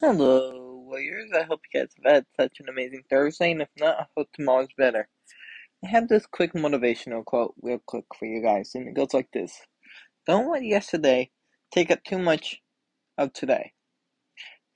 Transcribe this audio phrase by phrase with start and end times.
[0.00, 1.32] Hello, Warriors.
[1.34, 4.28] I hope you guys have had such an amazing Thursday, and if not, I hope
[4.32, 5.08] tomorrow's better.
[5.84, 9.28] I have this quick motivational quote, real quick, for you guys, and it goes like
[9.32, 9.60] this
[10.24, 11.32] Don't let yesterday
[11.72, 12.60] take up too much
[13.18, 13.72] of today.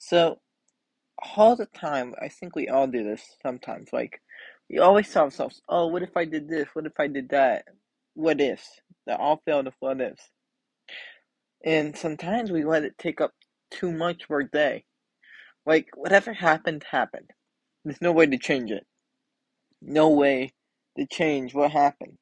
[0.01, 0.41] So,
[1.37, 3.91] all the time, I think we all do this sometimes.
[3.93, 4.21] Like,
[4.69, 6.67] we always tell ourselves, oh, what if I did this?
[6.73, 7.67] What if I did that?
[8.15, 8.81] What ifs?
[9.07, 10.31] They're all filled with what ifs.
[11.65, 13.33] And sometimes we let it take up
[13.71, 14.85] too much of our day.
[15.67, 17.31] Like, whatever happened, happened.
[17.85, 18.87] There's no way to change it.
[19.83, 20.53] No way
[20.99, 22.19] to change what happened.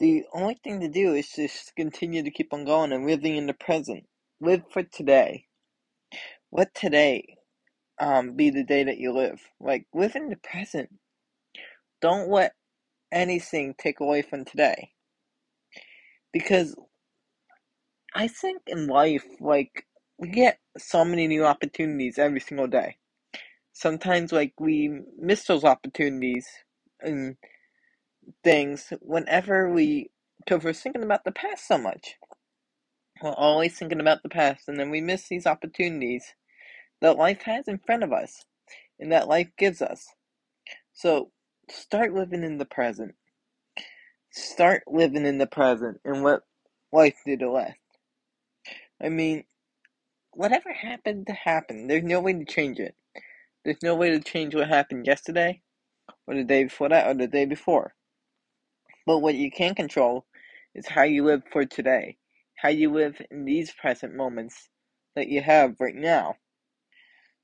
[0.00, 3.46] The only thing to do is just continue to keep on going and living in
[3.46, 4.04] the present.
[4.40, 5.46] Live for today.
[6.52, 7.36] Let today
[8.00, 9.40] um, be the day that you live.
[9.60, 10.90] Like, live in the present.
[12.02, 12.54] Don't let
[13.12, 14.90] anything take away from today.
[16.32, 16.76] Because
[18.14, 19.86] I think in life, like,
[20.18, 22.96] we get so many new opportunities every single day.
[23.72, 26.46] Sometimes, like, we miss those opportunities
[27.00, 27.36] and
[28.44, 32.16] things whenever we, because we're thinking about the past so much.
[33.22, 36.34] We're always thinking about the past, and then we miss these opportunities
[37.00, 38.44] that life has in front of us
[39.00, 40.08] and that life gives us.
[40.92, 41.30] So,
[41.70, 43.14] start living in the present.
[44.30, 46.40] Start living in the present and let
[46.92, 47.78] life do the rest.
[49.02, 49.44] I mean,
[50.36, 52.96] whatever happened to happen, there's no way to change it.
[53.64, 55.62] There's no way to change what happened yesterday,
[56.26, 57.94] or the day before that, or the day before.
[59.06, 60.26] But what you can control
[60.74, 62.18] is how you live for today,
[62.56, 64.68] how you live in these present moments
[65.16, 66.36] that you have right now.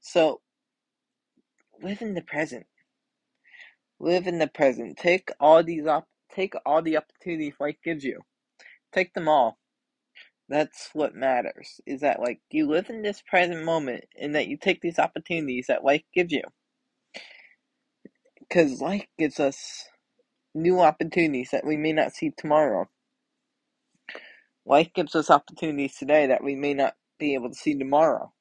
[0.01, 0.41] So,
[1.83, 2.67] live in the present.
[4.01, 4.99] Live in the present.
[4.99, 8.23] Take all these op- take all the opportunities life gives you.
[8.93, 9.60] Take them all.
[10.51, 11.81] That's what matters.
[11.87, 15.69] Is that like you live in this present moment and that you take these opportunities
[15.69, 16.45] that life gives you.
[18.51, 19.87] Cuz life gives us
[20.55, 22.89] new opportunities that we may not see tomorrow.
[24.67, 28.33] Life gives us opportunities today that we may not be able to see tomorrow.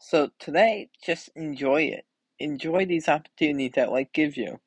[0.00, 2.06] So today, just enjoy it.
[2.40, 4.60] Enjoy these opportunities that life gives you.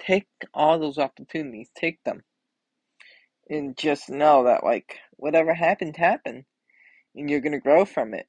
[0.00, 2.24] Take all those opportunities, take them.
[3.50, 6.44] And just know that, like, whatever happened, happened.
[7.14, 8.26] And you're going to grow from it.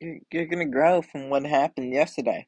[0.00, 2.46] You're, to grow from what happened yesterday.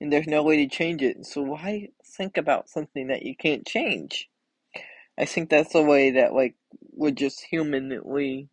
[0.00, 1.24] And there's no way to change it.
[1.24, 4.28] So why think about something that you can't change?
[5.16, 6.56] I think that's the way that, like,
[6.92, 8.48] we're just humanly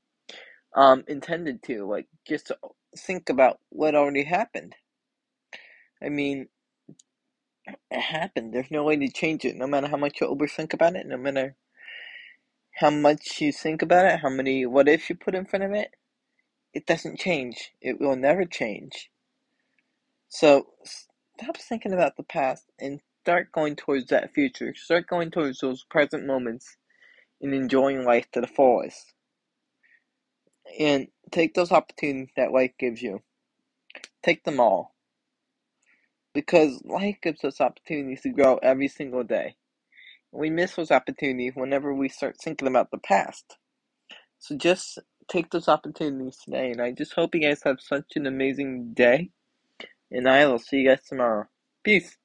[0.76, 1.90] um, intended to.
[1.90, 2.52] Like, just
[2.96, 4.76] think about what already happened.
[6.04, 6.48] I mean,
[7.90, 8.54] it happened.
[8.54, 11.18] There's no way to change it, no matter how much you overthink about it, no
[11.18, 11.56] matter
[12.76, 15.72] how much you think about it, how many what ifs you put in front of
[15.74, 15.92] it.
[16.74, 17.72] It doesn't change.
[17.82, 19.10] It will never change.
[20.30, 24.74] So stop thinking about the past and start going towards that future.
[24.76, 26.78] Start going towards those present moments
[27.42, 29.14] and enjoying life to the fullest.
[30.80, 33.22] And take those opportunities that life gives you.
[34.24, 34.96] Take them all.
[36.34, 39.56] Because life gives us opportunities to grow every single day.
[40.32, 43.58] We miss those opportunities whenever we start thinking about the past.
[44.40, 45.00] So just
[45.30, 49.32] take those opportunities today, and I just hope you guys have such an amazing day.
[50.12, 51.48] And I will see you guys tomorrow.
[51.84, 52.18] Peace.